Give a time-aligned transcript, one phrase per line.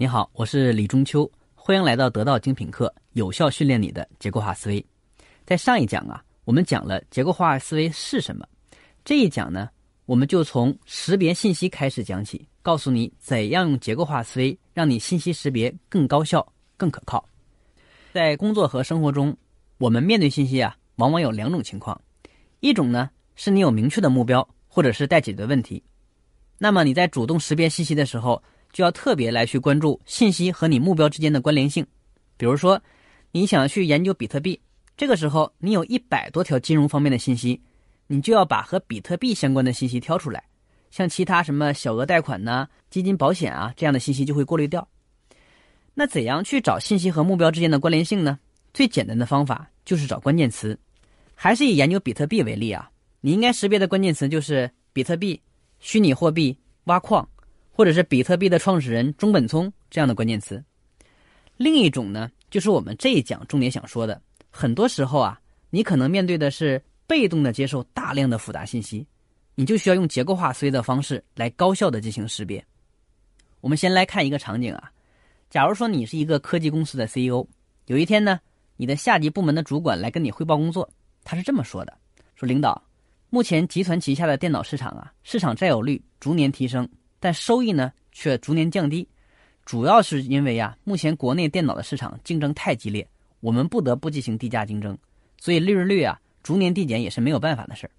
[0.00, 4.82] 你好，我是李中秋，欢迎来到得到精品课，有效训练你的结构化思维。
[5.44, 8.48] 在上一讲啊，我们讲了结构化思维是什么。
[9.04, 9.68] 这一讲呢，
[10.06, 17.22] 我们就从识别信息开始讲起，告诉你怎样用结构化思维让你信息识别更高效、更可靠。
[18.14, 19.36] 在工作和生活中，
[19.76, 22.00] 我们面对信息啊，往往有两种情况：
[22.60, 25.84] 一种呢，是你有明确的目标，或者是待解决问题。
[26.56, 28.42] 那么你在主动识别信息的时候，
[28.72, 31.86] 就要特别来去关注信息和你目标之间的关联性，
[32.36, 32.80] 比如说，
[33.32, 34.60] 你想去研究比特币，
[34.96, 37.60] 这个时候你有一百多条金融方面的信息，
[38.06, 40.42] 你就要把和比特币相关的信息挑出来，
[40.90, 44.86] 像其他什么小额贷款呐、基金保险啊这样的信息就会过滤掉。
[45.94, 48.38] 那怎样去找信息和目标之间的关联性呢？
[48.72, 50.78] 最简单的方法就是找关键词，
[51.34, 52.90] 还是以研究比特币为例啊，
[53.20, 55.40] 你应该识别的关键词就是比特币、
[55.80, 57.28] 虚拟货币、挖矿。
[57.72, 60.62] 或者是比特币的创始人中本聪这样的关键词。
[61.56, 65.40] 另一种呢，就是我们这一讲重点想说的，很多时候啊，
[65.70, 69.06] 你可能面对的是被动的接受大量的复杂信息，
[69.54, 72.64] 你就需要用结构化思维的方式来高效的进行识别。
[73.60, 74.90] 我们先来看一个场景啊，
[75.50, 77.46] 假如说你是一个科技公司的 CEO，
[77.86, 78.40] 有一天呢，
[78.76, 80.88] 你的下级部门的主管来跟你汇报工作，
[81.24, 81.92] 他是这么说的：
[82.36, 82.82] 说领导，
[83.28, 86.88] 目前集团旗下的电脑市场啊，市场占有率逐年提升。
[87.20, 89.06] 但收益呢却逐年降低，
[89.64, 93.06] 主要是因为呀，目前国内电脑的市场竞争太激烈，
[93.38, 94.98] 我们不得不进行低价竞争，
[95.38, 97.90] 所以利润率啊逐年递减也是没有办法的事儿。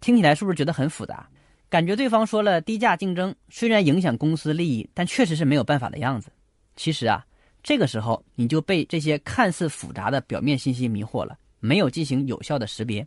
[0.00, 1.28] 听起来是不是觉得很复杂？
[1.70, 6.30] 感觉对方说了低价竞争虽然影响公司利益，但确实是没有办法的样子。
[6.76, 7.26] 其实啊，
[7.62, 13.04] 这个时候你就被这些看似复杂的表面信息迷惑了，没有进行有效的识别。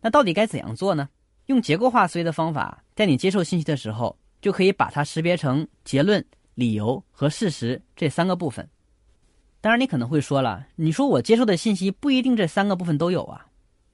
[0.00, 1.08] 那到底该怎样做呢？
[1.46, 8.66] 用结构化思维的方法，在你接受信息的时候，就可以把它识别成结论、理由和事实这三个部分。
[9.60, 13.46] 当然，你可能会说了，你说我接受的信息不一定这三个部分都有啊。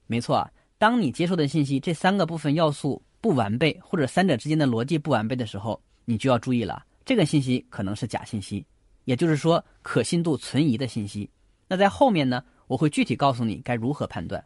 [0.07, 8.65] 没错，当你接受的信息这三个部分要素不完备，或者三者之间的逻辑不完备的时候，你就要注意了，这个信息可能是假信息，
[9.05, 11.29] 也就是说可信度存疑的信息。
[11.67, 14.45] 那在后面呢，我会具体告诉你该如何判断。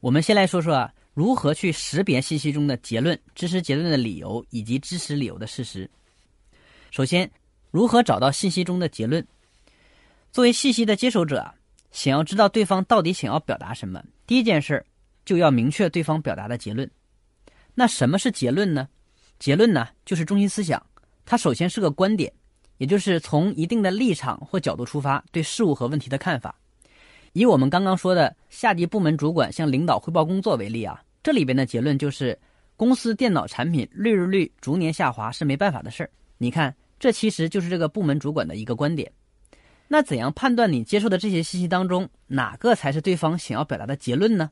[0.00, 0.92] 我们先来说说啊。
[1.14, 5.90] 如何去识别信息中的结论、支持结论的理由以及支持理由的事实？
[6.90, 7.30] 首先，
[7.70, 9.26] 如何找到信息中的结论？
[10.32, 11.52] 作为信息的接收者，
[11.90, 14.84] 想要知道对方到底想要表达什么，第一件事
[15.24, 16.90] 就要明确对方表达的结论。
[17.74, 18.88] 那什么是结论呢？
[19.38, 20.84] 结论呢，就是中心思想，
[21.26, 22.32] 它首先是个观点，
[22.78, 26.58] 也就是从一定的立场或角度出发对事物和问题的看法。
[27.32, 32.38] 以我们刚刚说的下级部门主管向领导汇报工作为例啊，这里边的结论就是
[32.76, 36.10] 公司电脑产品利润率逐年下滑是没办法的事儿。
[36.36, 39.10] 你看，这其实就是这个部门主管的一个观点。
[39.88, 44.50] 那怎样判断你接受的这些信息当中哪个才是对方想要表达的结论呢？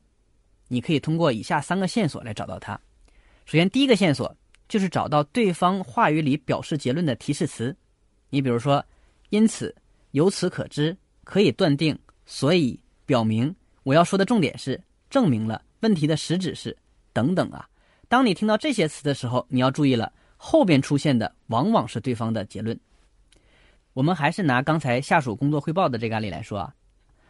[0.67, 2.79] 你可以通过以下三个线索来找到它。
[3.45, 4.35] 首先，第一个线索
[4.69, 7.75] 就是找到对方话语里表示结论的提示词。
[8.29, 8.83] 你比如说，
[9.29, 9.75] 因此，
[10.11, 11.97] 由此可知，可以断定。
[12.33, 13.53] 所以，表明
[13.83, 16.75] 我要说的重点是证明了问题的实质是
[17.11, 17.67] 等等啊。
[18.07, 22.79] 当你听到这些词的时候，你要注意了，后边出现的往往是对方的结论。
[23.91, 26.73] 我们还是拿刚才下属工作汇报的这个案例来说啊，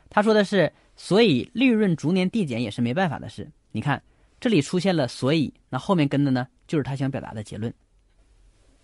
[0.08, 3.50] 他说的是，所以利润逐年递减也是没办法的事。
[3.72, 4.00] 你看
[4.40, 7.74] 这里出现了所以，那后面跟的呢，就是他想表达的结论。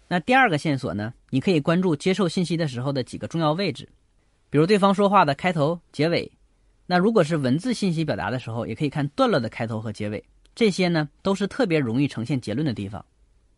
[0.08, 3.88] 那第二个线索呢，你可以关注接受信息的时候的几个重要位置。
[4.50, 6.32] 比如对方说话的开头、结尾，
[6.86, 10.24] 那如果是文字信息表达的时候，也可以看段落的开头和结尾，
[10.56, 13.04] 这些呢都是特别容易呈现结论的地方。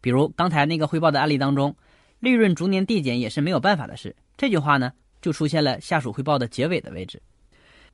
[0.02, 1.76] 比如刚才那个汇报的案例当中，
[2.20, 4.92] 利润逐年递减也是没有办法的事，这句话呢
[5.22, 7.22] 就出现了下属汇报的结尾的位置。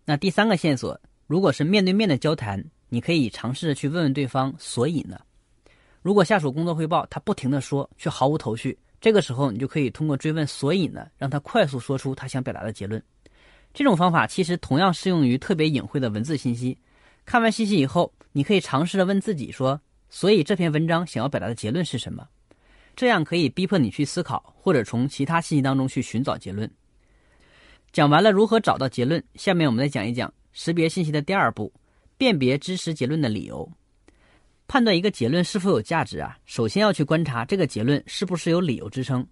[0.05, 5.19] 那第三个线索，如果是面对面的交谈，你可以尝试着去问问对方，所以呢，
[6.01, 8.77] 如果下属工作汇报他不停的说，却毫无头绪。
[9.05, 12.99] 这个时候，你就可以通过追问“所以呢”，让他快速说出他想表达的结论。
[13.71, 16.75] 这种方法其实同样适用于特别隐晦的文字信息。
[17.23, 19.79] 看完信息以后，你可以尝试着问自己说
[20.09, 22.27] ：“所以这篇文章想要表达的结论是什么？”
[22.97, 26.67] 这样可以逼迫你去思考，或者从其他信息当中去寻找结论。
[27.93, 31.71] 讲完了如何找到结论，下面我们再讲一讲识别信息的第二步：
[32.17, 33.71] 辨别支持结论的理由。
[34.67, 39.25] 判断一个结论是否有价值啊，首先要去观察这个结论是不是有理由支撑。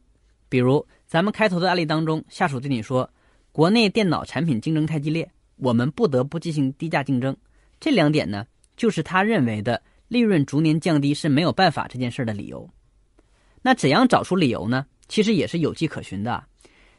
[0.48, 3.10] 比如咱们开头的案例当中，下属对你说
[3.52, 7.36] ：“国内电脑产品竞争太激烈，我们不得不进行低价竞争。”
[7.80, 8.46] 这两点呢，
[8.78, 12.70] 就是他认为的利润逐年降低是没有办法这件事儿的理由。
[13.62, 14.86] 那怎样找出理由呢？
[15.08, 16.44] 其实也是有迹可循的。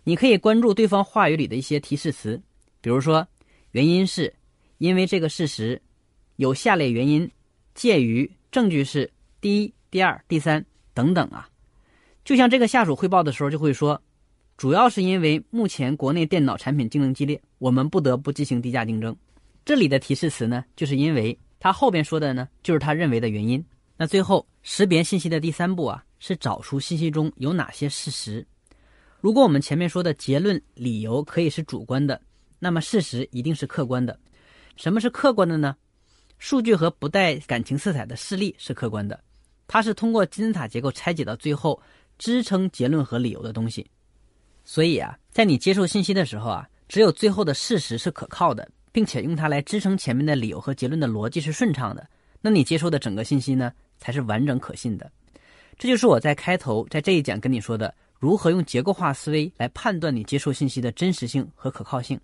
[0.02, 2.42] 你可以关注对方话语里的一些提示词，
[2.81, 3.26] 比如说
[3.70, 4.34] 原因是，
[4.78, 5.81] 因为这个事实，
[6.36, 7.31] 有下列原因，
[7.74, 9.10] 介于，证据是
[9.40, 11.48] 第一、第二、第三等等啊。
[12.24, 14.00] 就像这个下属汇报的时候就会说，
[14.56, 19.14] 主要是因为目前国内电脑产品竞争激烈，我们不得不进行低价竞争。
[19.64, 23.64] 这里的提示词呢，就是因为他后边说的呢，就是他认为的原因。
[23.96, 28.46] 那最后识别信息的第三步啊，是找出信息中有哪些事实。
[29.20, 32.20] 如果我们前面说的结论、理由可以是主观的，
[32.58, 34.18] 那么事实一定是客观的。
[34.76, 35.76] 什么是客观的呢？
[36.44, 39.19] 数据和不带感情色彩的事例是客观的，
[39.67, 41.81] 它是通过金字塔结构拆解到最后
[42.19, 43.91] 支撑结论和理由的东西。
[44.62, 52.06] 所以啊，在你接受信息的时候啊，只有最后的事实是可靠的，并且用它来支撑前面的理由和结论的逻辑是顺畅的，
[52.43, 55.11] 那你接收的整个信息呢，才是完整可信的。
[55.79, 57.94] 这就是我在开头在这一讲跟你说的。
[58.19, 62.20] 如何用结构化思维来判断你接受信息的真实性和可靠性？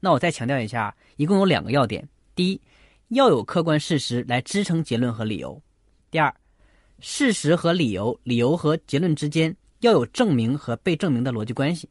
[0.00, 2.60] 那我再强调一下，一共有两个要点：第一，
[3.12, 5.60] 要有客观事实来支撑结论和理由；
[6.10, 6.34] 第二，
[6.98, 11.86] 事实和理由、理由和结论之间要有证明和被证明的逻辑关系。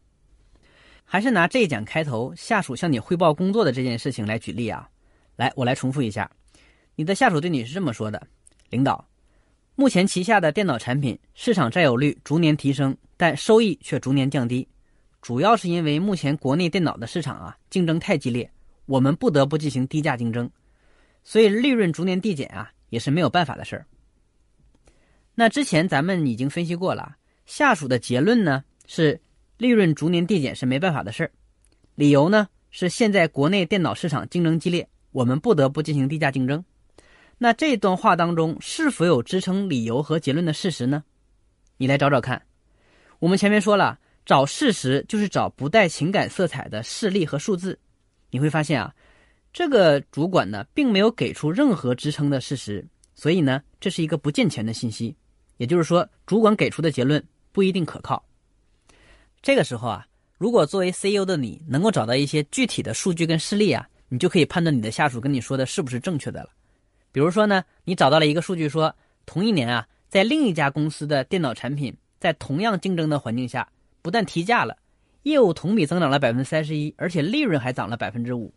[1.05, 4.89] 还是拿这一讲开头下属向你汇报工作的这件事情来举例啊。
[5.35, 6.29] 来，我来重复一下，
[6.95, 8.25] 你的下属对你是这么说的：
[8.71, 9.07] 领导。
[9.75, 14.67] 目前旗下的电脑产品市场占有率逐年提升，但收益却逐年降低，
[15.21, 18.51] 主要是因为目前国内电脑的市场啊竞争太激烈，
[18.87, 20.49] 我们不得不进行低价竞争，
[21.23, 23.85] 所以利润逐年递减啊也是没有办法的事儿。
[25.35, 27.15] 那之前咱们已经分析过了，
[27.45, 29.19] 下属的结论呢是
[29.57, 31.31] 利润逐年递减是没办法的事儿，
[31.95, 36.63] 理由呢是现在国内电脑市场竞争激烈，我们不得不进行低价竞争。
[37.37, 41.03] 那这段话当中是否有支撑理由和结论的事实呢？
[41.77, 42.41] 你来找找看。
[43.19, 47.79] 我们前面说了，找事实就是找不带情感色彩的事例和数字。
[48.29, 48.93] 你会发现啊，
[49.53, 55.15] 这个主管呢并没有给出任何支撑的事实，所以呢这是一个不健全的信息。
[55.57, 58.23] 也就是说，主管给出的结论不一定可靠。
[59.41, 60.07] 这个时候啊，
[60.37, 66.49] 如果作为 CEO 的你能够找到一些具体的数据跟事例啊，你就可以判断你的下属跟你说的是不是正确的了。
[67.11, 68.95] 比如说呢，你找到了一个数据说，
[69.25, 73.67] 同一年啊，在另一家公司的电脑产品在同样竞争的环境下，
[74.01, 74.77] 不但提价了，
[75.23, 78.51] 业务同比增长了百分之三十一，而且利润还涨了百分之五。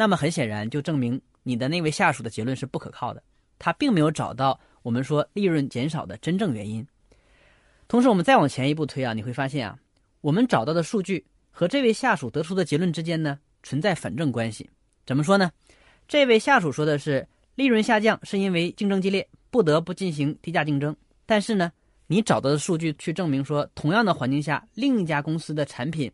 [0.00, 3.22] 那么很显然就证明你的那位下属的结论是不可靠的，
[3.58, 6.86] 他并没有找到我们说利润减少的真正原因。
[7.86, 9.78] 同时，我们再往前一步推啊，你会发现啊，
[10.22, 14.70] 我们找到的数据和这位下属得出的结论之间呢存在反证关系。
[15.04, 15.52] 怎么说呢？
[16.08, 17.28] 这位下属说的是。
[17.56, 20.96] 利润下降是因为竞争激烈，不得不进行低价竞争。
[21.26, 21.70] 但是呢，
[22.06, 26.10] 你找到的数据去证明说，同样的环境下，另一家公司的产品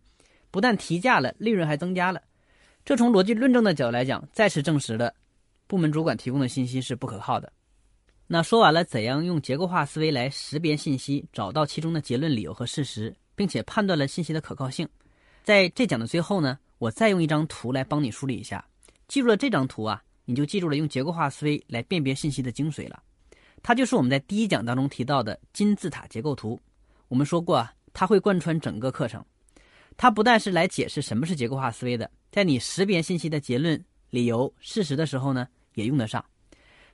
[0.50, 2.21] 不但提价了，利润还增加了。
[2.87, 5.12] 这从逻辑论证的角度来讲，再次证实了
[5.67, 7.53] 部门主管提供的信息是不可靠的。
[8.29, 14.88] 那说完了怎样用结构化思维来识别信息，找到其中的结论、理由和事实，并且判断了信息的可靠性，
[15.43, 18.65] 在这讲的最后呢，我再用一张图来帮你梳理一下。
[19.09, 20.00] 记住了这张图啊。
[20.29, 23.00] 你就记住了用结构化思维来辨别信息的精髓了，
[23.62, 26.61] 它就是我们在第一讲当中提到的金字塔结构图。
[27.06, 29.25] 我们说过啊，它会贯穿整个课程。
[29.97, 36.23] 它不但是来解释什么是结构化思维的，在你识别信息的结论、理由、事实的时候呢，也用得上。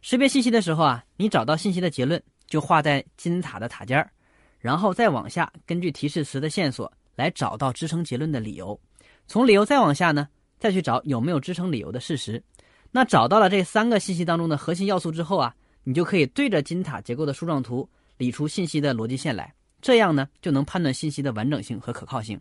[0.00, 4.08] 识别信息的时候啊，你找到信息的结论，就画在金字塔的塔尖儿，
[4.61, 8.80] 然后再往下，根据提示词的线索来找到支撑结论的理由。
[9.26, 10.28] 从理由再往下呢，
[10.61, 12.40] 再去找有没有支撑理由的事实。
[12.92, 22.40] 那找到了这三个信息当中的核心要素之后啊，你就可以对着金字塔结构的树状图理出信息的逻辑线来，这样呢就能判断信息的完整性和可靠性。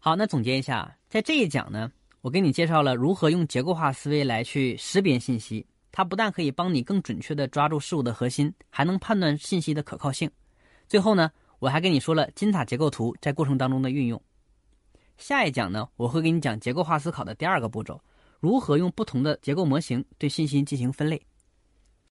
[0.00, 1.92] 好，那总结一下，在这一讲呢，
[2.22, 10.28] 我给你介绍了如何用结构化思维来去识别信息，它不但可以帮你更准确的抓住事物的核心，还能判断信息的可靠性。
[10.88, 11.30] 最后呢，
[11.60, 14.20] 我还跟你说了金字塔结构图在过程当中的运用。
[15.16, 18.00] 下一讲呢，我会给你讲结构化思考的第二个步骤。
[18.40, 21.24] 如何用不同的结构模型对信息进行分类？